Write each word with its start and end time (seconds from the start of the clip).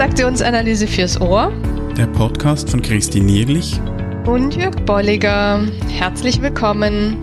Transaktionsanalyse 0.00 0.86
fürs 0.86 1.20
Ohr. 1.20 1.52
Der 1.94 2.06
Podcast 2.06 2.70
von 2.70 2.80
Christine 2.80 3.26
Nierlich 3.26 3.78
und 4.24 4.56
Jörg 4.56 4.74
Bolliger. 4.86 5.60
Herzlich 5.90 6.40
willkommen. 6.40 7.18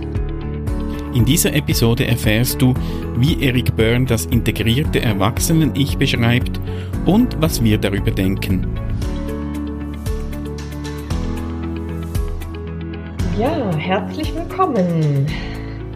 In 1.15 1.25
dieser 1.25 1.55
Episode 1.55 2.05
erfährst 2.05 2.61
du, 2.61 2.75
wie 3.15 3.43
Eric 3.43 3.75
Byrne 3.75 4.05
das 4.05 4.27
integrierte 4.27 5.01
Erwachsenen-Ich 5.01 5.97
beschreibt 5.97 6.61
und 7.07 7.41
was 7.41 7.63
wir 7.63 7.79
darüber 7.79 8.11
denken. 8.11 8.67
Ja, 13.39 13.75
herzlich 13.75 14.35
willkommen 14.35 15.25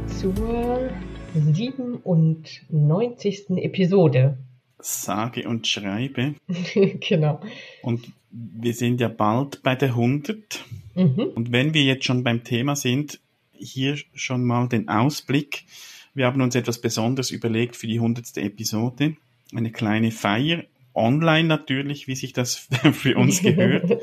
zur 0.07 0.89
97. 1.35 3.51
Episode 3.57 4.35
sage 4.81 5.47
und 5.47 5.67
schreibe. 5.67 6.35
genau. 6.99 7.41
Und 7.81 8.11
wir 8.31 8.73
sind 8.73 9.01
ja 9.01 9.07
bald 9.07 9.61
bei 9.63 9.75
der 9.75 9.89
100. 9.89 10.63
Mhm. 10.95 11.19
Und 11.35 11.51
wenn 11.51 11.73
wir 11.73 11.83
jetzt 11.83 12.05
schon 12.05 12.23
beim 12.23 12.43
Thema 12.43 12.75
sind, 12.75 13.19
hier 13.57 13.97
schon 14.13 14.43
mal 14.43 14.67
den 14.67 14.89
Ausblick. 14.89 15.65
Wir 16.13 16.25
haben 16.25 16.41
uns 16.41 16.55
etwas 16.55 16.81
Besonderes 16.81 17.31
überlegt 17.31 17.75
für 17.75 17.87
die 17.87 17.95
100. 17.95 18.37
Episode. 18.37 19.15
Eine 19.53 19.71
kleine 19.71 20.11
Feier, 20.11 20.63
online 20.93 21.47
natürlich, 21.47 22.07
wie 22.07 22.15
sich 22.15 22.33
das 22.33 22.55
für 22.93 23.17
uns 23.17 23.41
gehört. 23.43 24.01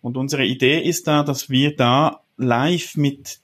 Und 0.00 0.16
unsere 0.16 0.44
Idee 0.44 0.80
ist 0.80 1.06
da, 1.06 1.22
dass 1.22 1.48
wir 1.48 1.76
da 1.76 2.22
live 2.36 2.96
mit 2.96 3.38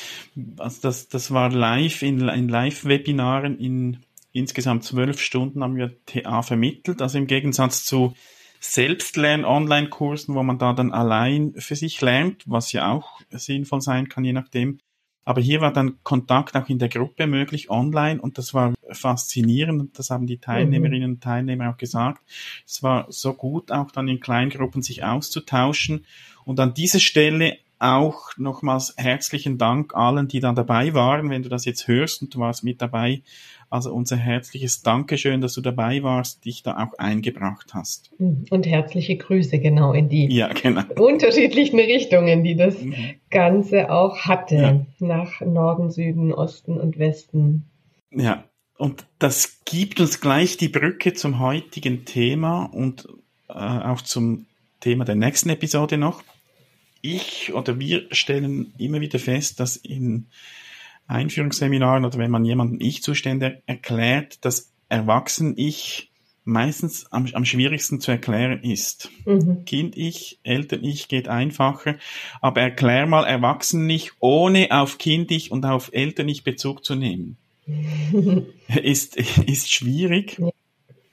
Also 0.58 0.82
das, 0.82 1.08
das 1.08 1.32
war 1.32 1.50
live 1.50 2.02
in, 2.02 2.28
in 2.28 2.50
Live-Webinaren 2.50 3.58
in 3.58 4.00
insgesamt 4.34 4.84
zwölf 4.84 5.22
Stunden 5.22 5.64
haben 5.64 5.78
wir 5.78 5.96
TA 6.06 6.42
vermittelt. 6.42 7.02
Also 7.02 7.20
im 7.20 7.28
Gegensatz 7.28 7.86
zu 7.86 8.16
Selbstlern-Online-Kursen, 8.60 10.36
wo 10.36 10.44
man 10.44 10.58
da 10.58 10.74
dann 10.74 10.92
allein 10.92 11.54
für 11.56 11.78
sich 11.78 12.02
lernt, 12.02 12.44
was 12.48 12.74
ja 12.74 12.92
auch 12.92 13.22
sinnvoll 13.30 13.80
sein 13.80 14.10
kann, 14.10 14.26
je 14.26 14.34
nachdem, 14.34 14.80
aber 15.25 15.41
hier 15.41 15.61
war 15.61 15.72
dann 15.72 15.97
Kontakt 16.03 16.56
auch 16.56 16.69
in 16.69 16.79
der 16.79 16.89
Gruppe 16.89 17.28
möglich, 17.28 17.69
online, 17.69 18.22
und 18.22 18.38
das 18.38 18.53
war 18.53 18.73
faszinierend, 18.91 19.97
das 19.97 20.09
haben 20.09 20.28
die 20.28 20.38
Teilnehmerinnen 20.38 21.13
und 21.13 21.23
Teilnehmer 21.23 21.69
auch 21.69 21.78
gesagt. 21.78 22.22
Es 22.66 22.84
war 22.84 23.06
so 23.09 23.34
gut, 23.34 23.72
auch 23.72 23.91
dann 23.91 24.07
in 24.07 24.19
Kleingruppen 24.19 24.81
sich 24.81 25.03
auszutauschen. 25.03 26.06
Und 26.45 26.59
an 26.59 26.73
dieser 26.73 27.00
Stelle 27.00 27.57
auch 27.84 28.29
nochmals 28.38 28.94
herzlichen 28.95 29.57
Dank 29.57 29.94
allen, 29.94 30.29
die 30.29 30.39
da 30.39 30.53
dabei 30.53 30.94
waren. 30.94 31.29
Wenn 31.29 31.44
du 31.44 31.50
das 31.50 31.66
jetzt 31.66 31.88
hörst 31.88 32.22
und 32.22 32.34
du 32.34 32.40
warst 32.40 32.63
mit 32.63 32.81
dabei, 32.81 33.22
also 33.73 33.91
unser 33.91 34.17
herzliches 34.17 34.84
Dankeschön, 34.84 35.41
dass 35.41 35.56
du 35.56 35.61
dabei 35.61 36.03
warst, 36.03 36.45
dich 36.45 36.61
da 36.61 36.78
auch 36.78 37.00
eingebracht 37.00 37.73
hast. 37.73 38.11
Und 38.19 38.67
herzliche 38.67 39.17
Grüße 39.17 39.57
genau 39.57 39.94
in 39.94 40.09
die 40.09 40.31
ja, 40.31 40.50
genau. 40.53 40.84
unterschiedlichen 40.95 41.79
Richtungen, 41.79 42.44
die 42.44 42.56
das 42.56 42.79
mhm. 42.79 43.16
Ganze 43.31 43.89
auch 43.89 44.19
hatte. 44.25 44.56
Ja. 44.56 44.85
Nach 45.00 45.41
Norden, 45.41 45.89
Süden, 45.89 46.31
Osten 46.31 46.79
und 46.79 47.00
Westen. 47.00 47.66
Ja, 48.11 48.44
und 48.78 49.07
das 49.17 49.61
gibt 49.66 50.00
uns 50.00 50.22
gleich 50.22 50.55
die 50.57 50.69
Brücke 50.69 51.13
zum 51.13 51.40
heutigen 51.40 52.05
Thema 52.05 52.66
und 52.66 53.07
äh, 53.50 53.53
auch 53.53 54.01
zum 54.01 54.45
Thema 54.81 55.03
der 55.03 55.16
nächsten 55.16 55.50
Episode 55.50 55.97
noch. 55.97 56.22
Ich 57.01 57.51
oder 57.55 57.79
wir 57.79 58.05
stellen 58.11 58.72
immer 58.78 59.01
wieder 59.01 59.17
fest, 59.17 59.59
dass 59.59 59.78
in 59.78 60.28
Einführungsseminaren 61.08 62.06
oder 62.06 62.18
wenn 62.18 62.31
man 62.31 62.46
jemanden 62.46 62.80
Ich-Zustände 62.80 63.62
erklärt, 63.66 64.44
das 64.46 64.72
Erwachsen-Ich 64.90 66.12
meistens 66.46 67.06
am, 67.12 67.28
am 67.34 67.46
schwierigsten 67.46 68.02
zu 68.02 68.12
erklären 68.12 68.62
ist. 68.64 69.09
Mhm. 69.25 69.66
Kind-Ich, 69.66 70.40
Eltern-Ich 70.44 71.08
geht 71.08 71.28
einfacher, 71.28 71.96
aber 72.41 72.62
erklär 72.62 73.06
mal 73.06 73.24
Erwachsen-Ich, 73.24 74.12
ohne 74.19 74.68
auf 74.72 74.97
Kind-Ich 74.97 75.52
und 75.52 75.66
auf 75.66 75.90
Eltern-Ich 75.94 76.44
Bezug 76.44 76.84
zu 76.84 76.96
nehmen. 76.96 77.38
ist, 78.84 79.16
ist 79.16 79.74
schwierig. 79.74 80.38
Ja. 80.38 80.50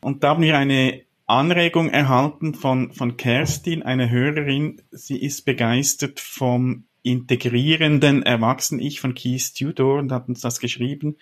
Und 0.00 0.24
da 0.24 0.30
haben 0.30 0.42
wir 0.42 0.58
eine 0.58 1.02
Anregung 1.26 1.90
erhalten 1.90 2.54
von, 2.54 2.92
von 2.92 3.16
Kerstin, 3.16 3.82
eine 3.82 4.10
Hörerin. 4.10 4.82
Sie 4.90 5.16
ist 5.16 5.44
begeistert 5.44 6.18
vom 6.18 6.86
integrierenden 7.02 8.22
Erwachsenen-Ich 8.22 9.00
von 9.00 9.14
Keith 9.14 9.54
Tudor 9.54 9.98
und 9.98 10.12
hat 10.12 10.28
uns 10.28 10.40
das 10.40 10.60
geschrieben. 10.60 11.16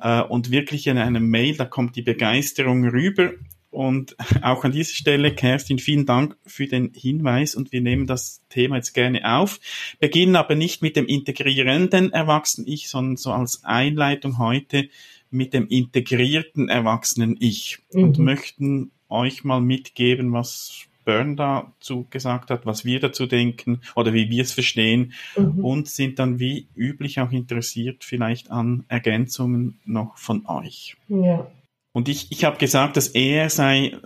Äh, 0.00 0.22
und 0.22 0.50
wirklich 0.50 0.86
in 0.86 0.98
einem 0.98 1.28
Mail, 1.28 1.56
da 1.56 1.64
kommt 1.64 1.96
die 1.96 2.02
Begeisterung 2.02 2.86
rüber. 2.88 3.32
Und 3.70 4.16
auch 4.42 4.64
an 4.64 4.72
dieser 4.72 4.94
Stelle, 4.94 5.34
Kerstin, 5.34 5.78
vielen 5.78 6.06
Dank 6.06 6.36
für 6.44 6.66
den 6.66 6.92
Hinweis 6.94 7.54
und 7.54 7.72
wir 7.72 7.80
nehmen 7.80 8.06
das 8.06 8.42
Thema 8.48 8.76
jetzt 8.76 8.92
gerne 8.92 9.36
auf. 9.36 9.60
Beginnen 10.00 10.36
aber 10.36 10.54
nicht 10.54 10.82
mit 10.82 10.96
dem 10.96 11.06
integrierenden 11.06 12.12
Erwachsenen-Ich, 12.12 12.88
sondern 12.88 13.16
so 13.16 13.32
als 13.32 13.64
Einleitung 13.64 14.38
heute 14.38 14.88
mit 15.30 15.54
dem 15.54 15.68
integrierten 15.68 16.68
Erwachsenen-Ich 16.68 17.78
mhm. 17.92 18.02
und 18.02 18.18
möchten 18.18 18.90
euch 19.08 19.44
mal 19.44 19.60
mitgeben, 19.60 20.32
was 20.32 20.86
Byrne 21.04 21.36
dazu 21.36 22.06
gesagt 22.10 22.50
hat, 22.50 22.66
was 22.66 22.84
wir 22.84 23.00
dazu 23.00 23.26
denken 23.26 23.80
oder 23.94 24.12
wie 24.12 24.30
wir 24.30 24.42
es 24.42 24.52
verstehen 24.52 25.12
mhm. 25.36 25.64
und 25.64 25.88
sind 25.88 26.18
dann 26.18 26.38
wie 26.38 26.68
üblich 26.74 27.20
auch 27.20 27.32
interessiert 27.32 28.04
vielleicht 28.04 28.50
an 28.50 28.84
Ergänzungen 28.88 29.80
noch 29.84 30.18
von 30.18 30.46
euch. 30.46 30.96
Ja. 31.08 31.50
Und 31.92 32.08
ich, 32.08 32.30
ich 32.30 32.44
habe 32.44 32.58
gesagt, 32.58 32.96
dass 32.96 33.08
er 33.08 33.50
sei 33.50 33.96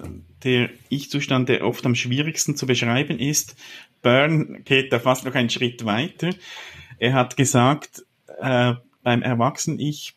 der 0.43 0.71
Ich-Zustand, 0.89 1.49
der 1.49 1.67
oft 1.67 1.85
am 1.85 1.95
schwierigsten 1.95 2.57
zu 2.57 2.67
beschreiben 2.67 3.19
ist. 3.19 3.57
Byrne 4.03 4.61
geht 4.65 4.93
da 4.93 4.99
fast 4.99 5.25
noch 5.25 5.35
einen 5.35 5.51
Schritt 5.51 5.85
weiter. 5.85 6.31
Er 6.99 7.13
hat 7.13 7.37
gesagt, 7.37 8.05
äh, 8.41 8.75
beim 9.03 9.23
Erwachsenen-Ich 9.23 10.15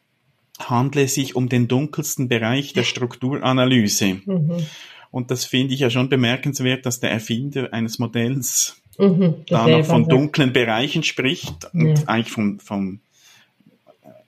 handle 0.59 1.03
es 1.03 1.15
sich 1.15 1.35
um 1.35 1.49
den 1.49 1.67
dunkelsten 1.67 2.29
Bereich 2.29 2.73
der 2.73 2.83
Strukturanalyse. 2.83 4.21
Mhm. 4.25 4.65
Und 5.11 5.31
das 5.31 5.45
finde 5.45 5.73
ich 5.73 5.79
ja 5.79 5.89
schon 5.89 6.09
bemerkenswert, 6.09 6.85
dass 6.85 6.99
der 6.99 7.11
Erfinder 7.11 7.73
eines 7.73 7.99
Modells 7.99 8.81
mhm, 8.97 9.35
da 9.47 9.67
noch 9.67 9.85
von 9.85 10.07
dunklen 10.07 10.53
Bereichen 10.53 11.03
spricht 11.03 11.73
und 11.73 11.99
ja. 11.99 12.07
eigentlich 12.07 12.31
vom, 12.31 12.59
vom 12.59 12.99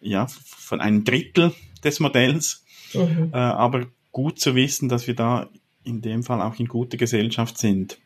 ja, 0.02 0.28
von 0.28 0.82
einem 0.82 1.04
Drittel 1.04 1.54
des 1.84 2.00
Modells. 2.00 2.64
Mhm. 2.94 3.32
Äh, 3.34 3.38
aber 3.38 3.88
gut 4.12 4.40
zu 4.40 4.56
wissen, 4.56 4.90
dass 4.90 5.08
wir 5.08 5.16
da 5.16 5.50
in 5.84 6.02
dem 6.02 6.24
Fall 6.24 6.42
auch 6.42 6.60
in 6.60 6.68
guter 6.68 6.98
Gesellschaft 6.98 7.58
sind. 7.58 7.98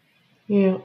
Ja. 0.47 0.81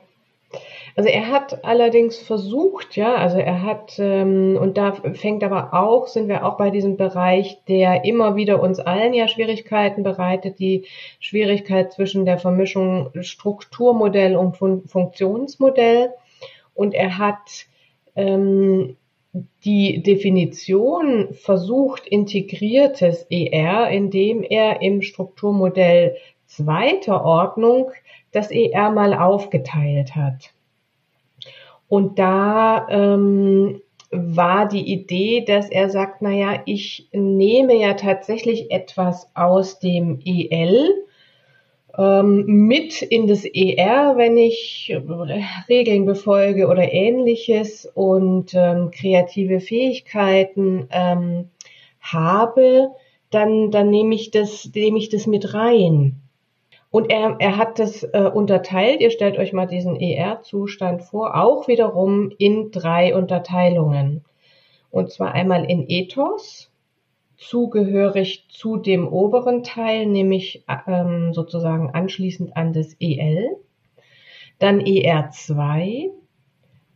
Also 0.98 1.10
er 1.10 1.30
hat 1.30 1.64
allerdings 1.64 2.18
versucht, 2.18 2.96
ja, 2.96 3.14
also 3.14 3.38
er 3.38 3.62
hat, 3.62 4.00
ähm, 4.00 4.58
und 4.60 4.76
da 4.76 4.94
fängt 4.94 5.44
aber 5.44 5.72
auch, 5.72 6.08
sind 6.08 6.26
wir 6.26 6.44
auch 6.44 6.56
bei 6.56 6.70
diesem 6.70 6.96
Bereich, 6.96 7.62
der 7.68 8.04
immer 8.04 8.34
wieder 8.34 8.60
uns 8.60 8.80
allen 8.80 9.14
ja 9.14 9.28
Schwierigkeiten 9.28 10.02
bereitet, 10.02 10.58
die 10.58 10.86
Schwierigkeit 11.20 11.92
zwischen 11.92 12.24
der 12.24 12.36
Vermischung 12.38 13.10
Strukturmodell 13.20 14.34
und 14.34 14.56
Fun 14.56 14.88
Funktionsmodell. 14.88 16.14
Und 16.74 16.94
er 16.94 17.16
hat 17.16 17.66
ähm, 18.16 18.96
die 19.64 20.02
Definition 20.02 21.32
versucht 21.32 22.08
integriertes 22.08 23.24
ER, 23.30 23.88
indem 23.90 24.42
er 24.42 24.82
im 24.82 25.02
Strukturmodell 25.02 26.16
zweiter 26.46 27.24
Ordnung 27.24 27.92
das 28.32 28.50
ER 28.50 28.90
mal 28.90 29.14
aufgeteilt 29.14 30.16
hat. 30.16 30.57
Und 31.88 32.18
da 32.18 32.86
ähm, 32.90 33.80
war 34.10 34.68
die 34.68 34.92
Idee, 34.92 35.44
dass 35.44 35.70
er 35.70 35.90
sagt, 35.90 36.22
na 36.22 36.30
ja, 36.30 36.62
ich 36.66 37.08
nehme 37.12 37.74
ja 37.74 37.94
tatsächlich 37.94 38.70
etwas 38.70 39.30
aus 39.34 39.78
dem 39.80 40.20
EL 40.24 41.04
ähm, 41.96 42.44
mit 42.46 43.02
in 43.02 43.26
das 43.26 43.44
ER, 43.44 44.14
wenn 44.16 44.36
ich 44.36 44.96
Regeln 45.68 46.06
befolge 46.06 46.68
oder 46.68 46.92
ähnliches 46.92 47.90
und 47.92 48.54
ähm, 48.54 48.90
kreative 48.90 49.60
Fähigkeiten 49.60 50.88
ähm, 50.90 51.50
habe, 52.00 52.90
dann, 53.30 53.70
dann 53.70 53.90
nehme 53.90 54.14
ich 54.14 54.30
das, 54.30 54.70
nehme 54.74 54.98
ich 54.98 55.08
das 55.08 55.26
mit 55.26 55.52
rein. 55.52 56.22
Und 56.90 57.10
er, 57.10 57.36
er 57.38 57.56
hat 57.58 57.78
das 57.78 58.02
äh, 58.02 58.30
unterteilt, 58.32 59.00
ihr 59.00 59.10
stellt 59.10 59.36
euch 59.38 59.52
mal 59.52 59.66
diesen 59.66 60.00
ER-Zustand 60.00 61.02
vor, 61.02 61.36
auch 61.36 61.68
wiederum 61.68 62.32
in 62.38 62.70
drei 62.70 63.14
Unterteilungen. 63.14 64.24
Und 64.90 65.10
zwar 65.10 65.32
einmal 65.32 65.70
in 65.70 65.84
Ethos, 65.88 66.70
zugehörig 67.36 68.46
zu 68.48 68.78
dem 68.78 69.06
oberen 69.06 69.62
Teil, 69.62 70.06
nämlich 70.06 70.64
ähm, 70.86 71.32
sozusagen 71.34 71.90
anschließend 71.90 72.56
an 72.56 72.72
das 72.72 72.96
EL, 72.98 73.56
dann 74.58 74.80
ER2 74.80 76.10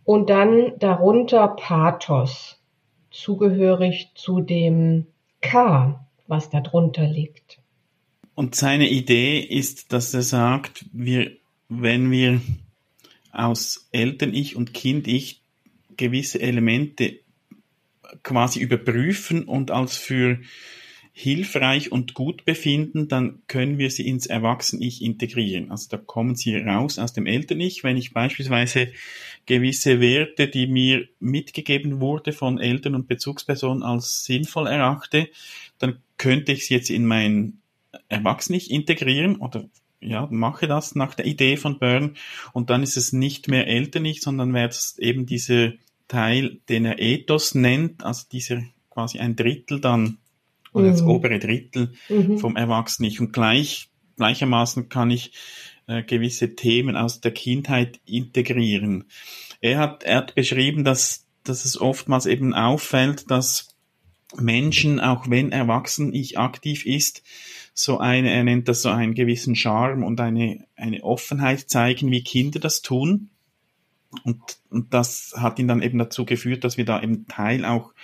und 0.04 0.30
dann 0.30 0.72
darunter 0.78 1.48
Pathos, 1.48 2.60
zugehörig 3.10 4.10
zu 4.14 4.40
dem 4.40 5.06
K, 5.40 6.04
was 6.26 6.50
darunter 6.50 7.04
liegt. 7.04 7.62
Und 8.34 8.55
seine 8.55 8.88
Idee 8.88 9.40
ist, 9.40 9.93
dass 9.93 10.14
er 10.14 10.23
sagt, 10.23 10.87
wir, 10.93 11.32
wenn 11.69 12.11
wir 12.11 12.40
aus 13.31 13.88
Eltern-Ich 13.93 14.56
und 14.56 14.75
Kind-Ich 14.75 15.43
gewisse 15.96 16.40
Elemente 16.40 17.20
quasi 18.23 18.61
überprüfen 18.61 19.44
und 19.44 19.70
als 19.70 19.96
für 19.96 20.38
hilfreich 21.14 21.93
und 21.93 22.14
gut 22.14 22.46
befinden, 22.46 23.06
dann 23.06 23.43
können 23.46 23.76
wir 23.76 23.90
sie 23.90 24.06
ins 24.06 24.26
Erwachsen-Ich 24.26 25.02
integrieren. 25.02 25.70
Also 25.70 25.88
da 25.90 25.99
kommen 25.99 26.37
sie 26.37 26.56
raus 26.56 26.99
aus 26.99 27.12
dem 27.12 27.26
Eltern-Ich. 27.26 27.85
Wenn 27.85 27.99
ich 27.99 28.14
beispielsweise 28.14 28.93
gewisse 29.44 30.00
Werte, 30.00 30.49
die 30.49 30.67
mir 30.67 31.06
mitgegeben 31.20 32.00
wurde 32.00 32.32
von 32.32 32.58
Eltern 32.58 32.94
und 32.94 33.08
Bezugspersonen 33.08 33.82
als 33.82 34.25
sinnvoll 34.25 34.67
erachte, 34.67 35.28
dann 35.78 35.99
könnte 36.17 36.52
ich 36.52 36.67
sie 36.67 36.75
jetzt 36.75 36.88
in 36.88 37.05
mein 37.05 37.62
Erwachsene 38.12 38.59
integrieren 38.59 39.37
oder 39.37 39.64
ja, 40.00 40.26
mache 40.31 40.67
das 40.67 40.94
nach 40.94 41.14
der 41.14 41.26
Idee 41.26 41.56
von 41.56 41.79
Byrne 41.79 42.14
und 42.53 42.70
dann 42.70 42.82
ist 42.82 42.97
es 42.97 43.12
nicht 43.12 43.49
mehr 43.49 43.67
elterlich, 43.69 44.20
sondern 44.20 44.53
wäre 44.53 44.69
es 44.69 44.99
eben 44.99 45.26
dieser 45.26 45.73
Teil, 46.09 46.61
den 46.69 46.85
er 46.85 46.99
Ethos 46.99 47.55
nennt, 47.55 48.05
also 48.05 48.25
dieser 48.31 48.62
quasi 48.91 49.19
ein 49.19 49.37
Drittel 49.37 49.81
dann 49.81 50.19
oder 50.73 50.87
mhm. 50.87 50.91
das 50.91 51.03
obere 51.03 51.38
Drittel 51.38 51.94
mhm. 52.09 52.38
vom 52.38 52.56
Erwachsenen 52.56 53.17
und 53.19 53.32
gleich 53.32 53.88
gleichermaßen 54.17 54.88
kann 54.88 55.11
ich 55.11 55.32
äh, 55.87 56.03
gewisse 56.03 56.55
Themen 56.55 56.97
aus 56.97 57.20
der 57.20 57.32
Kindheit 57.32 58.00
integrieren. 58.05 59.05
Er 59.61 59.79
hat, 59.79 60.03
er 60.05 60.19
hat 60.19 60.35
beschrieben, 60.35 60.85
dass, 60.85 61.26
dass 61.44 61.64
es 61.64 61.81
oftmals 61.81 62.26
eben 62.26 62.55
auffällt, 62.55 63.31
dass 63.31 63.75
Menschen, 64.37 65.00
auch 65.00 65.29
wenn 65.29 65.53
erwachsen 65.53 66.14
ich 66.14 66.38
aktiv 66.38 66.87
ist, 66.87 67.23
so 67.74 67.98
eine, 67.98 68.30
er 68.30 68.44
nennt 68.44 68.69
das 68.69 68.82
so 68.82 68.90
einen 68.90 69.14
gewissen 69.14 69.56
Charme 69.56 70.04
und 70.04 70.20
eine, 70.20 70.66
eine 70.76 71.02
Offenheit 71.02 71.70
zeigen, 71.70 72.10
wie 72.10 72.22
Kinder 72.22 72.60
das 72.60 72.82
tun. 72.82 73.30
Und, 74.24 74.38
und 74.69 74.92
das 74.92 75.34
hat 75.36 75.58
ihn 75.58 75.69
dann 75.69 75.82
eben 75.82 75.98
dazu 75.98 76.26
geführt, 76.26 76.64
dass 76.64 76.76
wir 76.76 76.84
da 76.84 77.02
eben 77.02 77.26
Teil 77.28 77.64
auch 77.64 77.94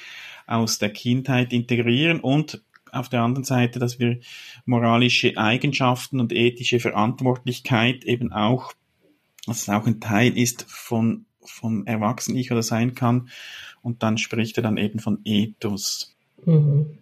aus 0.47 0.79
der 0.79 0.91
Kindheit 0.91 1.53
integrieren 1.53 2.21
und 2.21 2.63
auf 2.91 3.11
der 3.11 3.23
anderen 3.23 3.45
Seite, 3.45 3.79
dass 3.79 3.99
wir 3.99 4.21
moralische 4.65 5.37
Eigenschaften 5.37 6.21
und 6.21 6.33
ethische 6.33 6.81
Verantwortlichkeit 6.81 8.05
eben 8.05 8.33
auch, 8.33 8.73
dass 9.47 9.63
es 9.63 9.69
auch 9.69 9.87
ein 9.87 10.01
Teil 10.01 10.37
ist 10.37 10.65
von, 10.69 11.27
von 11.43 11.87
Erwachsenen-Ich 11.87 12.51
oder 12.51 12.63
sein 12.63 12.95
kann. 12.95 13.29
Und 13.83 14.03
dann 14.03 14.17
spricht 14.17 14.57
er 14.57 14.63
dann 14.63 14.79
eben 14.79 14.99
von 15.01 15.21
Ethos. 15.25 16.17
Mhm. 16.45 16.99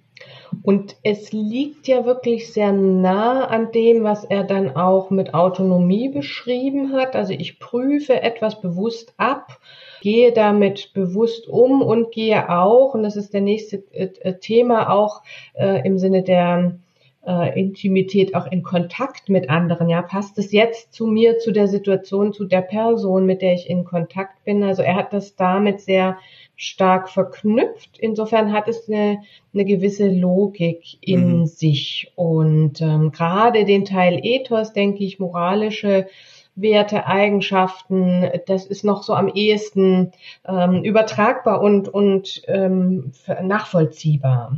Und 0.63 0.97
es 1.03 1.33
liegt 1.33 1.87
ja 1.87 2.05
wirklich 2.05 2.53
sehr 2.53 2.73
nah 2.73 3.47
an 3.47 3.73
dem, 3.73 4.03
was 4.05 4.25
er 4.25 4.45
dann 4.45 4.75
auch 4.75 5.11
mit 5.11 5.35
Autonomie 5.35 6.09
beschrieben 6.09 6.93
hat. 6.93 7.15
Also 7.15 7.33
ich 7.33 7.59
prüfe 7.59 8.23
etwas 8.23 8.61
bewusst 8.61 9.15
ab, 9.17 9.59
gehe 10.01 10.33
damit 10.33 10.93
bewusst 10.93 11.49
um 11.49 11.83
und 11.83 12.13
gehe 12.13 12.49
auch, 12.51 12.95
und 12.95 13.03
das 13.03 13.17
ist 13.17 13.33
der 13.35 13.43
nächste 13.43 13.85
äh, 13.93 14.11
äh, 14.21 14.39
Thema, 14.39 14.91
auch 14.91 15.23
äh, 15.55 15.87
im 15.87 15.99
Sinne 15.99 16.23
der 16.23 16.79
äh, 17.27 17.59
Intimität, 17.59 18.35
auch 18.35 18.47
in 18.47 18.63
Kontakt 18.63 19.29
mit 19.29 19.51
anderen. 19.51 19.89
Ja, 19.89 20.03
passt 20.03 20.39
es 20.39 20.53
jetzt 20.53 20.93
zu 20.93 21.07
mir, 21.07 21.39
zu 21.39 21.53
der 21.53 21.69
Situation, 21.69 22.33
zu 22.33 22.45
der 22.45 22.63
Person, 22.63 23.27
mit 23.27 23.43
der 23.43 23.55
ich 23.55 23.69
in 23.69 23.85
Kontakt 23.85 24.45
bin? 24.45 24.63
Also 24.63 24.83
er 24.83 24.95
hat 24.95 25.13
das 25.13 25.37
damit 25.37 25.81
sehr 25.81 26.19
stark 26.55 27.11
verknüpft. 27.11 27.99
Insofern 27.99 28.53
hat 28.53 28.69
es 28.69 28.89
eine, 28.89 29.19
eine 29.53 29.65
gewisse 29.65 30.09
Logik 30.09 30.85
in 31.01 31.41
mhm. 31.41 31.47
sich. 31.47 32.13
Und 32.15 32.81
ähm, 32.81 33.13
gerade 33.13 33.65
den 33.65 33.85
Teil 33.85 34.21
Ethos, 34.23 34.73
denke 34.73 35.05
ich, 35.05 35.19
moralische 35.19 36.07
Werte, 36.55 37.07
Eigenschaften, 37.07 38.25
das 38.47 38.65
ist 38.65 38.83
noch 38.83 39.03
so 39.03 39.13
am 39.13 39.29
ehesten 39.29 40.13
ähm, 40.49 40.83
übertragbar 40.85 41.61
und, 41.61 41.89
und 41.89 42.41
ähm, 42.49 43.13
nachvollziehbar. 43.43 44.57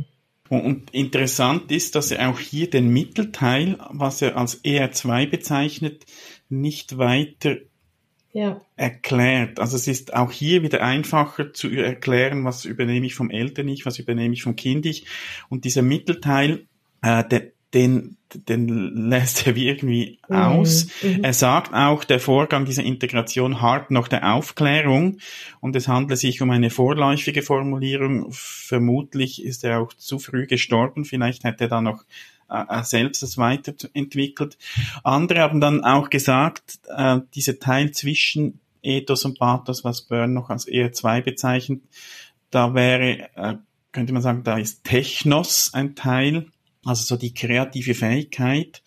Und 0.49 0.89
interessant 0.91 1.71
ist, 1.71 1.95
dass 1.95 2.11
er 2.11 2.29
auch 2.29 2.39
hier 2.39 2.69
den 2.69 2.89
Mittelteil, 2.89 3.77
was 3.91 4.21
er 4.21 4.35
als 4.35 4.63
ER2 4.63 5.29
bezeichnet, 5.29 6.05
nicht 6.49 6.97
weiter 6.97 7.57
ja. 8.33 8.61
erklärt. 8.75 9.59
Also 9.59 9.75
es 9.75 9.87
ist 9.87 10.15
auch 10.15 10.31
hier 10.31 10.63
wieder 10.63 10.81
einfacher 10.81 11.53
zu 11.53 11.69
erklären, 11.69 12.45
was 12.45 12.65
übernehme 12.65 13.05
ich 13.05 13.13
vom 13.13 13.29
Eltern-Ich, 13.29 13.85
was 13.85 13.99
übernehme 13.99 14.33
ich 14.33 14.41
vom 14.41 14.55
Kind-Ich. 14.55 15.05
Und 15.49 15.65
dieser 15.65 15.83
Mittelteil, 15.83 16.65
äh, 17.03 17.23
der, 17.23 17.51
den, 17.73 18.17
den 18.33 19.09
lässt 19.09 19.45
er 19.45 19.55
irgendwie 19.55 20.19
mhm. 20.27 20.35
aus. 20.35 20.87
Mhm. 21.03 21.23
Er 21.23 21.33
sagt 21.33 21.73
auch, 21.73 22.03
der 22.03 22.19
Vorgang 22.19 22.65
dieser 22.65 22.83
Integration 22.83 23.61
hart 23.61 23.91
noch 23.91 24.07
der 24.07 24.33
Aufklärung 24.33 25.17
und 25.59 25.75
es 25.75 25.87
handelt 25.87 26.19
sich 26.19 26.41
um 26.41 26.49
eine 26.49 26.69
vorläufige 26.69 27.41
Formulierung. 27.41 28.27
Vermutlich 28.31 29.43
ist 29.43 29.63
er 29.63 29.81
auch 29.81 29.93
zu 29.93 30.19
früh 30.19 30.47
gestorben. 30.47 31.05
Vielleicht 31.05 31.43
hätte 31.43 31.65
er 31.65 31.69
da 31.69 31.81
noch 31.81 32.03
äh, 32.49 32.83
selbst 32.83 33.21
das 33.21 33.37
weiterentwickelt. 33.37 34.57
Andere 35.03 35.41
haben 35.41 35.61
dann 35.61 35.83
auch 35.83 36.09
gesagt, 36.09 36.79
äh, 36.87 37.19
dieser 37.35 37.59
Teil 37.59 37.91
zwischen 37.91 38.59
Ethos 38.81 39.25
und 39.25 39.37
Pathos, 39.37 39.83
was 39.83 40.03
Byrne 40.03 40.33
noch 40.33 40.49
als 40.49 40.67
ER2 40.67 41.21
bezeichnet, 41.21 41.81
da 42.49 42.73
wäre, 42.73 43.29
äh, 43.35 43.55
könnte 43.91 44.13
man 44.13 44.21
sagen, 44.21 44.43
da 44.43 44.57
ist 44.57 44.83
Technos 44.83 45.71
ein 45.73 45.95
Teil, 45.95 46.47
also 46.85 47.03
so 47.03 47.17
die 47.17 47.33
kreative 47.33 47.93
Fähigkeit. 47.93 48.81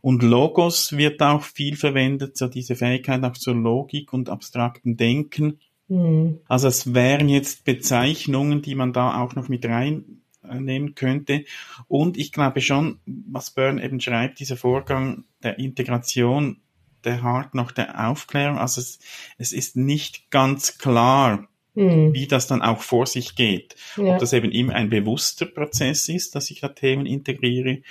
Und 0.00 0.22
Logos 0.22 0.96
wird 0.96 1.20
auch 1.22 1.42
viel 1.42 1.76
verwendet, 1.76 2.36
so 2.36 2.46
diese 2.46 2.76
Fähigkeit 2.76 3.22
auch 3.24 3.36
zur 3.36 3.54
Logik 3.54 4.12
und 4.12 4.28
abstrakten 4.28 4.96
Denken. 4.96 5.58
Mhm. 5.88 6.38
Also 6.48 6.68
es 6.68 6.94
wären 6.94 7.28
jetzt 7.28 7.64
Bezeichnungen, 7.64 8.62
die 8.62 8.74
man 8.74 8.92
da 8.92 9.20
auch 9.20 9.34
noch 9.34 9.48
mit 9.48 9.64
rein 9.66 10.22
nehmen 10.42 10.94
könnte. 10.94 11.44
Und 11.88 12.16
ich 12.16 12.32
glaube 12.32 12.60
schon, 12.60 13.00
was 13.06 13.50
Byrne 13.50 13.82
eben 13.84 14.00
schreibt, 14.00 14.40
dieser 14.40 14.56
Vorgang 14.56 15.24
der 15.42 15.58
Integration, 15.58 16.60
der 17.04 17.22
hart 17.22 17.54
noch 17.54 17.72
der 17.72 18.08
Aufklärung, 18.08 18.58
also 18.58 18.80
es, 18.80 18.98
es 19.36 19.52
ist 19.52 19.76
nicht 19.76 20.30
ganz 20.30 20.78
klar, 20.78 21.48
hm. 21.78 22.14
wie 22.14 22.26
das 22.26 22.46
dann 22.46 22.62
auch 22.62 22.80
vor 22.80 23.06
sich 23.06 23.36
geht. 23.36 23.76
Ja. 23.96 24.14
Ob 24.14 24.18
das 24.18 24.32
eben 24.32 24.50
immer 24.50 24.74
ein 24.74 24.90
bewusster 24.90 25.46
Prozess 25.46 26.08
ist, 26.08 26.34
dass 26.34 26.50
ich 26.50 26.60
da 26.60 26.68
Themen 26.68 27.06
integriere 27.06 27.82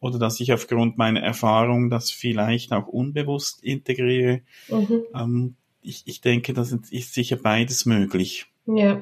oder 0.00 0.18
dass 0.18 0.40
ich 0.40 0.52
aufgrund 0.52 0.98
meiner 0.98 1.20
Erfahrung 1.20 1.90
das 1.90 2.10
vielleicht 2.10 2.72
auch 2.72 2.86
unbewusst 2.86 3.62
integriere. 3.62 4.40
Mhm. 4.68 5.02
Ähm, 5.14 5.54
ich, 5.82 6.02
ich 6.06 6.20
denke, 6.20 6.52
das 6.52 6.72
ist 6.72 7.14
sicher 7.14 7.36
beides 7.36 7.86
möglich. 7.86 8.46
Ja, 8.66 9.00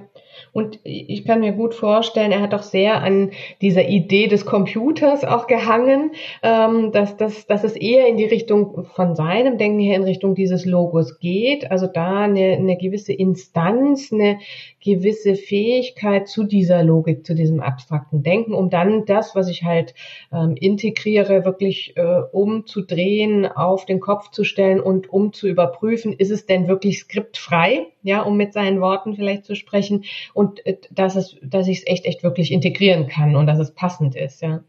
und 0.53 0.79
ich 0.85 1.25
kann 1.25 1.41
mir 1.41 1.53
gut 1.53 1.75
vorstellen, 1.75 2.33
er 2.33 2.41
hat 2.41 2.53
doch 2.53 2.63
sehr 2.63 3.03
an 3.03 3.31
dieser 3.61 3.89
Idee 3.89 4.27
des 4.27 4.47
Computers 4.47 5.25
auch 5.25 5.47
gehangen, 5.47 6.13
ähm, 6.43 6.93
dass, 6.93 7.17
dass, 7.17 7.47
dass 7.47 7.65
es 7.65 7.77
eher 7.77 8.07
in 8.07 8.17
die 8.17 8.25
Richtung 8.25 8.85
von 8.95 9.15
seinem 9.15 9.59
Denken 9.59 9.81
her 9.81 9.97
in 9.97 10.05
Richtung 10.05 10.35
dieses 10.35 10.65
Logos 10.65 11.19
geht. 11.19 11.71
Also 11.71 11.87
da 11.87 12.21
eine, 12.21 12.53
eine 12.53 12.77
gewisse 12.77 13.13
Instanz, 13.13 14.13
eine 14.13 14.39
gewisse 14.85 15.35
Fähigkeit 15.35 16.29
zu 16.29 16.45
dieser 16.45 16.85
Logik, 16.85 17.25
zu 17.27 17.35
diesem 17.35 17.61
abstrakten 17.61 18.23
Denken, 18.23 18.53
um 18.53 18.69
dann 18.69 19.07
das, 19.07 19.35
was 19.35 19.49
ich 19.49 19.65
halt 19.65 19.95
ähm, 20.31 20.57
integriere, 20.57 21.45
wirklich 21.45 21.97
äh, 21.97 22.21
umzudrehen, 22.33 23.47
auf 23.47 23.87
den 23.87 23.99
Kopf 23.99 24.31
zu 24.31 24.45
stellen 24.45 24.81
und 24.81 25.09
um 25.11 25.33
zu 25.33 25.49
überprüfen, 25.49 26.13
ist 26.13 26.31
es 26.31 26.45
denn 26.45 26.69
wirklich 26.69 27.01
skriptfrei, 27.01 27.87
ja, 28.03 28.23
um 28.23 28.37
mit 28.37 28.53
seinen 28.53 28.81
Worten 28.81 29.17
vielleicht 29.17 29.47
zu 29.47 29.57
sprechen 29.57 30.05
und 30.35 30.65
äh, 30.67 30.77
dass 30.91 31.17
es, 31.17 31.37
dass 31.43 31.67
ich 31.67 31.79
es 31.79 31.87
echt, 31.87 32.05
echt 32.05 32.23
wirklich 32.23 32.53
integrieren 32.53 33.09
kann 33.09 33.37
und 33.37 33.47
dass 33.47 33.59
es 33.59 33.73
passend 33.75 34.15
ist, 34.15 34.43
ja. 34.43 34.63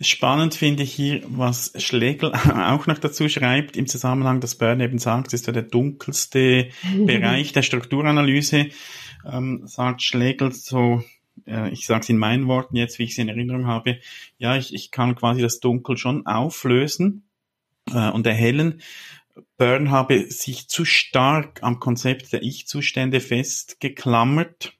Spannend 0.00 0.54
finde 0.54 0.82
ich 0.82 0.92
hier, 0.92 1.22
was 1.26 1.72
Schlegel 1.78 2.32
auch 2.34 2.86
noch 2.86 2.98
dazu 2.98 3.28
schreibt, 3.28 3.76
im 3.76 3.86
Zusammenhang, 3.86 4.40
dass 4.40 4.56
Bern 4.56 4.80
eben 4.80 4.98
sagt, 4.98 5.28
es 5.28 5.34
ist 5.34 5.46
ja 5.46 5.52
der 5.52 5.62
dunkelste 5.62 6.68
Bereich 7.06 7.52
der 7.52 7.62
Strukturanalyse 7.62 8.66
ähm, 9.30 9.62
sagt 9.66 10.02
Schlegel 10.02 10.52
so, 10.52 11.02
äh, 11.46 11.70
ich 11.70 11.86
sage 11.86 12.00
es 12.00 12.08
in 12.08 12.18
meinen 12.18 12.48
Worten 12.48 12.76
jetzt, 12.76 12.98
wie 12.98 13.04
ich 13.04 13.12
es 13.12 13.18
in 13.18 13.28
Erinnerung 13.28 13.66
habe, 13.66 13.98
ja, 14.38 14.56
ich, 14.56 14.74
ich 14.74 14.90
kann 14.90 15.14
quasi 15.14 15.42
das 15.42 15.60
Dunkel 15.60 15.96
schon 15.96 16.26
auflösen 16.26 17.24
äh, 17.92 18.10
und 18.10 18.26
erhellen. 18.26 18.80
Byrne 19.58 19.90
habe 19.90 20.30
sich 20.30 20.68
zu 20.68 20.84
stark 20.84 21.62
am 21.62 21.78
Konzept 21.78 22.32
der 22.32 22.42
Ich-Zustände 22.42 23.20
festgeklammert. 23.20 24.72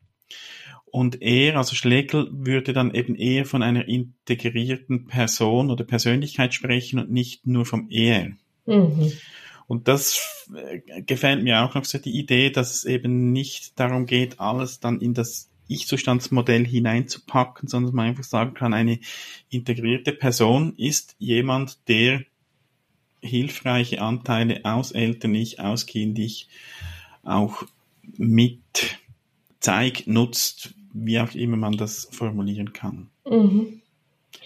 Und 0.87 1.21
er, 1.21 1.57
also 1.57 1.75
Schlegel, 1.75 2.29
würde 2.33 2.73
dann 2.73 2.95
eben 2.95 3.17
eher 3.17 3.45
von 3.45 3.63
einer 3.63 3.87
integrierten 3.87 5.07
Person 5.09 5.71
oder 5.71 5.85
Persönlichkeit 5.85 6.55
sprechen 6.55 6.99
und 6.99 7.11
nicht 7.11 7.47
nur 7.47 7.67
vom 7.67 7.89
Er. 7.91 8.31
Mhm. 8.65 9.13
Und 9.67 9.89
das 9.89 10.47
äh, 10.55 11.03
gefällt 11.03 11.43
mir 11.43 11.63
auch 11.63 11.75
noch 11.75 11.85
so 11.85 11.99
die 11.99 12.19
Idee, 12.19 12.51
dass 12.51 12.75
es 12.75 12.85
eben 12.85 13.33
nicht 13.33 13.79
darum 13.79 14.07
geht, 14.07 14.39
alles 14.39 14.81
dann 14.81 15.01
in 15.01 15.15
das 15.15 15.51
Ich-Zustandsmodell 15.69 16.65
hineinzupacken, 16.65 17.69
sondern 17.69 17.95
man 17.95 18.07
einfach 18.07 18.25
sagen 18.25 18.55
kann, 18.55 18.73
eine 18.73 19.01
integrierte 19.51 20.13
Person 20.13 20.75
ist 20.77 21.17
jemand, 21.19 21.89
der 21.89 22.23
hilfreiche 23.21 24.01
Anteile 24.01 24.61
aus 24.65 24.93
Eltern-Ich, 24.93 25.59
aus 25.59 25.87
Kind-Ich 25.87 26.49
auch 27.25 27.65
mit 28.17 28.99
zeigt, 29.59 30.07
nutzt, 30.07 30.75
wie 30.93 31.19
auch 31.19 31.35
immer 31.35 31.57
man 31.57 31.77
das 31.77 32.09
formulieren 32.13 32.73
kann. 32.73 33.11
Mhm. 33.29 33.83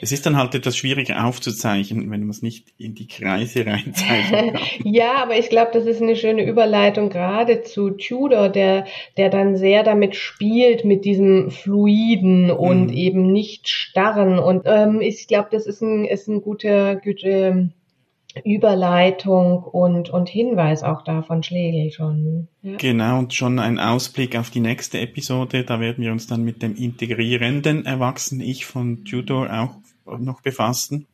Es 0.00 0.12
ist 0.12 0.26
dann 0.26 0.37
halt 0.37 0.54
etwas 0.54 0.76
schwieriger 0.76 1.25
aufzuzeichnen, 1.25 2.11
wenn 2.11 2.21
man 2.21 2.30
es 2.30 2.42
nicht 2.42 2.73
in 2.78 2.95
die 2.95 3.07
Kreise 3.07 3.66
reinzeichnen 3.66 4.54
kann. 4.54 4.62
ja, 4.85 5.16
aber 5.23 5.38
ich 5.38 5.49
glaube, 5.49 5.71
das 5.73 5.85
ist 5.85 6.00
eine 6.00 6.16
schöne 6.16 6.45
Überleitung 6.45 7.11
gerade 7.11 7.62
zu 7.62 7.90
Tudor, 7.90 8.49
der, 8.49 8.87
der 9.16 9.30
dann 9.30 9.57
sehr 9.57 9.83
damit 9.83 10.16
spielt, 10.16 10.85
mit 10.85 11.04
diesem 11.04 11.50
Fluiden 11.50 12.50
und 12.50 12.88
mhm. 12.88 12.92
eben 12.92 13.33
nicht 13.33 13.69
starren. 13.69 14.38
Und 14.38 14.62
ähm, 14.66 15.00
ich 15.00 15.26
glaube, 15.26 15.49
das 15.50 15.66
ist 15.66 15.83
ein, 15.83 16.04
ist 16.04 16.28
ein 16.28 16.42
guter, 16.42 16.97
guter 16.97 17.69
Überleitung 18.45 19.63
und, 19.63 20.11
und 20.11 20.29
Hinweis 20.29 20.83
auch 20.83 21.03
da 21.03 21.23
von 21.23 21.43
Schlegel 21.43 21.91
schon. 21.91 22.49
Ja. 22.63 22.77
Genau, 22.77 23.19
und 23.19 23.35
schon 23.35 23.59
ein 23.59 23.79
Ausblick 23.79 24.37
auf 24.37 24.51
die 24.51 24.61
nächste 24.61 25.01
Episode. 25.01 25.65
Da 25.65 25.81
werden 25.81 26.03
wir 26.05 26.13
uns 26.13 26.27
dann 26.27 26.43
mit 26.43 26.63
dem 26.63 26.77
integrierenden 26.77 27.87
Erwachsenen-Ich 27.87 28.67
von 28.67 29.05
Tudor 29.05 29.51
auch 29.53 30.19
noch 30.19 30.41
befassen. 30.41 31.07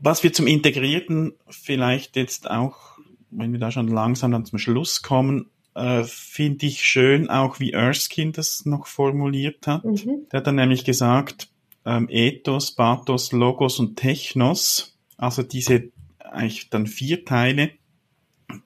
Was 0.00 0.22
wir 0.22 0.32
zum 0.32 0.46
Integrierten 0.46 1.32
vielleicht 1.48 2.16
jetzt 2.16 2.50
auch, 2.50 2.98
wenn 3.30 3.52
wir 3.52 3.60
da 3.60 3.70
schon 3.70 3.88
langsam 3.88 4.32
dann 4.32 4.44
zum 4.44 4.58
Schluss 4.58 5.02
kommen, 5.02 5.50
äh, 5.74 6.04
finde 6.04 6.66
ich 6.66 6.82
schön 6.82 7.30
auch, 7.30 7.58
wie 7.60 7.72
Erskine 7.72 8.32
das 8.32 8.64
noch 8.64 8.86
formuliert 8.86 9.66
hat. 9.66 9.84
Mhm. 9.84 10.26
Der 10.30 10.38
hat 10.38 10.46
dann 10.46 10.56
nämlich 10.56 10.84
gesagt, 10.84 11.48
ähm, 11.84 12.08
Ethos, 12.10 12.74
Pathos, 12.74 13.32
Logos 13.32 13.78
und 13.78 13.96
Technos, 13.96 14.96
also 15.16 15.42
diese 15.42 15.90
eigentlich 16.34 16.70
dann 16.70 16.86
vier 16.86 17.24
Teile, 17.24 17.70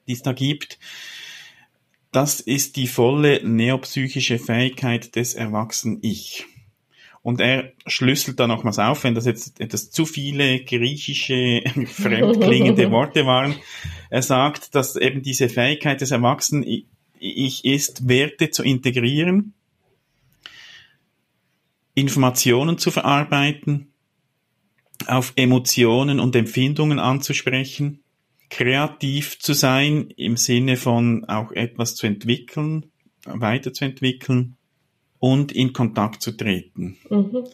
die 0.07 0.13
es 0.13 0.23
da 0.23 0.33
gibt. 0.33 0.79
Das 2.11 2.41
ist 2.41 2.77
die 2.77 2.87
volle 2.87 3.47
neopsychische 3.47 4.39
Fähigkeit 4.39 5.15
des 5.15 5.35
erwachsenen 5.35 5.99
Ich. 6.03 6.47
Und 7.23 7.41
er 7.41 7.73
schlüsselt 7.87 8.41
da 8.41 8.47
nochmals 8.47 8.79
auf, 8.79 9.05
wenn 9.05 9.15
das 9.15 9.27
jetzt 9.27 9.61
etwas 9.61 9.91
zu 9.91 10.07
viele 10.07 10.65
griechische, 10.65 11.63
fremdklingende 11.87 12.91
Worte 12.91 13.27
waren. 13.27 13.55
Er 14.09 14.23
sagt, 14.23 14.75
dass 14.75 14.97
eben 14.97 15.23
diese 15.23 15.49
Fähigkeit 15.49 16.01
des 16.01 16.11
Erwachsenen 16.11 16.65
Ich 17.19 17.65
ist, 17.65 18.09
Werte 18.09 18.51
zu 18.51 18.63
integrieren, 18.63 19.53
Informationen 21.95 22.79
zu 22.79 22.91
verarbeiten, 22.91 23.93
auf 25.07 25.33
Emotionen 25.37 26.21
und 26.21 26.35
Empfindungen 26.35 26.99
anzusprechen, 26.99 28.03
kreativ 28.51 29.39
zu 29.39 29.53
sein 29.53 30.11
im 30.17 30.37
Sinne 30.37 30.77
von 30.77 31.25
auch 31.27 31.53
etwas 31.53 31.95
zu 31.95 32.07
entwickeln, 32.07 32.87
weiterzuentwickeln 33.25 34.57
und 35.19 35.53
in 35.53 35.73
Kontakt 35.73 36.23
zu 36.23 36.33
treten. 36.33 36.97
Mhm. 37.11 37.45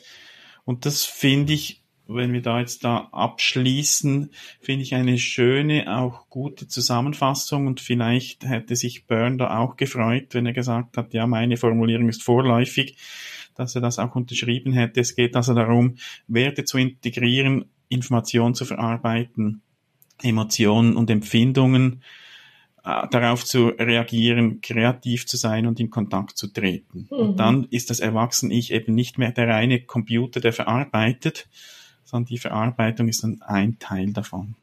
Und 0.65 0.87
das 0.87 1.05
finde 1.05 1.53
ich, 1.53 1.83
wenn 2.07 2.33
wir 2.33 2.43
da 2.43 2.61
jetzt 2.61 2.85
da 2.85 3.09
abschließen, 3.13 4.31
finde 4.61 4.83
ich 4.83 4.95
eine 4.95 5.19
schöne, 5.19 5.97
auch 5.99 6.29
gute 6.29 6.69
Zusammenfassung 6.69 7.67
und 7.67 7.81
vielleicht 7.81 8.45
hätte 8.45 8.77
sich 8.77 9.07
Byrne 9.07 9.39
da 9.39 9.59
auch 9.59 9.77
gefreut, 9.77 10.29
wenn 10.33 10.47
er 10.47 10.53
gesagt 10.53 10.97
hat, 10.97 11.15
ja, 11.15 11.27
meine 11.27 11.57
Formulierung 11.57 12.09
ist 12.09 12.23
vorläufig 12.23 12.97
dass 13.55 13.75
er 13.75 13.81
das 13.81 13.99
auch 13.99 14.15
unterschrieben 14.15 14.73
hätte. 14.73 15.01
Es 15.01 15.15
geht 15.15 15.37
also 15.37 15.55
darum, 15.55 15.97
Werte 16.27 16.65
zu 16.65 16.79
integrieren, 16.79 17.67
Informationen 17.89 18.55
zu 18.55 18.65
verarbeiten, 18.65 19.63
Emotionen 20.23 20.97
und 20.97 21.11
Empfindungen 21.11 22.03
äh, 22.85 23.09
darauf 23.11 23.45
zu 23.45 23.69
reagieren, 23.69 24.61
kreativ 24.61 25.27
zu 25.27 25.37
sein 25.37 25.67
und 25.67 25.81
in 25.81 25.91
Kontakt 25.91 26.37
zu 26.37 26.53
treten. 26.53 27.09
Mhm. 27.11 27.17
Und 27.17 27.37
dann 27.41 27.67
ist 27.71 27.91
das 27.91 28.01
Erwachsene-Ich 28.01 28.73
eben 28.73 28.95
nicht 28.95 29.19
mehr 29.19 29.33
der 29.33 29.49
reine 29.49 29.81
Computer, 29.81 30.41
der 30.41 30.53
verarbeitet, 30.53 31.49
sondern 32.05 32.27
die 32.27 32.39
Verarbeitung 32.39 33.09
ist 33.09 33.25
dann 33.25 33.41
ein 33.43 33.79
Teil 33.79 34.13
davon. 34.13 34.57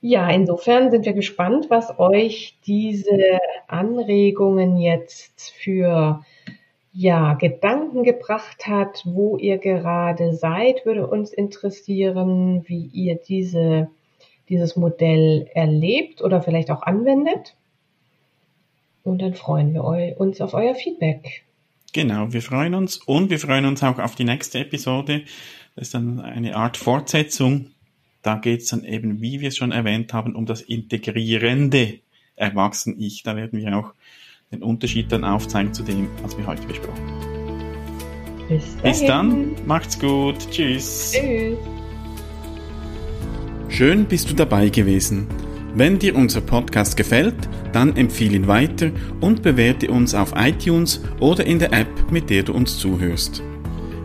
Ja, 0.00 0.28
insofern 0.28 0.90
sind 0.90 1.06
wir 1.06 1.14
gespannt, 1.14 1.70
was 1.70 1.98
euch 1.98 2.58
diese 2.66 3.38
Anregungen 3.68 4.76
jetzt 4.76 5.50
für 5.50 6.22
ja, 6.94 7.34
Gedanken 7.34 8.04
gebracht 8.04 8.68
hat, 8.68 9.02
wo 9.04 9.36
ihr 9.36 9.58
gerade 9.58 10.32
seid, 10.34 10.86
würde 10.86 11.06
uns 11.08 11.32
interessieren, 11.32 12.64
wie 12.68 12.88
ihr 12.92 13.16
diese, 13.16 13.90
dieses 14.48 14.76
Modell 14.76 15.50
erlebt 15.54 16.22
oder 16.22 16.40
vielleicht 16.40 16.70
auch 16.70 16.82
anwendet. 16.82 17.56
Und 19.02 19.20
dann 19.20 19.34
freuen 19.34 19.74
wir 19.74 19.84
uns 20.18 20.40
auf 20.40 20.54
euer 20.54 20.76
Feedback. 20.76 21.44
Genau, 21.92 22.32
wir 22.32 22.42
freuen 22.42 22.74
uns 22.74 22.96
und 22.96 23.28
wir 23.28 23.40
freuen 23.40 23.66
uns 23.66 23.82
auch 23.82 23.98
auf 23.98 24.14
die 24.14 24.24
nächste 24.24 24.60
Episode. 24.60 25.22
Das 25.74 25.88
ist 25.88 25.94
dann 25.94 26.20
eine 26.20 26.54
Art 26.56 26.76
Fortsetzung. 26.76 27.70
Da 28.22 28.36
geht 28.36 28.62
es 28.62 28.68
dann 28.68 28.84
eben, 28.84 29.20
wie 29.20 29.40
wir 29.40 29.48
es 29.48 29.56
schon 29.56 29.72
erwähnt 29.72 30.12
haben, 30.12 30.34
um 30.34 30.46
das 30.46 30.62
integrierende 30.62 31.98
Erwachsen-Ich. 32.36 33.24
Da 33.24 33.36
werden 33.36 33.60
wir 33.60 33.76
auch 33.76 33.92
den 34.54 34.62
Unterschied 34.62 35.10
dann 35.10 35.24
aufzeigen 35.24 35.74
zu 35.74 35.82
dem, 35.82 36.06
was 36.22 36.38
wir 36.38 36.46
heute 36.46 36.64
besprochen 36.66 37.02
haben. 37.06 37.24
Bis, 38.48 38.64
Bis 38.82 39.04
dann, 39.04 39.50
macht's 39.66 39.98
gut, 39.98 40.36
tschüss. 40.50 41.12
Tschüss. 41.12 41.58
Schön 43.68 44.04
bist 44.04 44.30
du 44.30 44.34
dabei 44.34 44.68
gewesen. 44.68 45.26
Wenn 45.74 45.98
dir 45.98 46.14
unser 46.14 46.40
Podcast 46.40 46.96
gefällt, 46.96 47.34
dann 47.72 47.96
empfehle 47.96 48.36
ihn 48.36 48.46
weiter 48.46 48.92
und 49.20 49.42
bewerte 49.42 49.90
uns 49.90 50.14
auf 50.14 50.32
iTunes 50.36 51.02
oder 51.18 51.44
in 51.44 51.58
der 51.58 51.72
App, 51.72 52.12
mit 52.12 52.30
der 52.30 52.44
du 52.44 52.52
uns 52.52 52.78
zuhörst. 52.78 53.42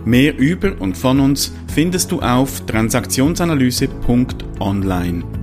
Mehr 0.05 0.35
über 0.35 0.71
und 0.79 0.97
von 0.97 1.19
uns 1.19 1.53
findest 1.67 2.11
du 2.11 2.21
auf 2.21 2.65
transaktionsanalyse.online. 2.65 5.38